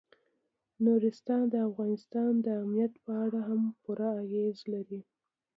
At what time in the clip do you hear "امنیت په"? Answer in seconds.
2.63-3.11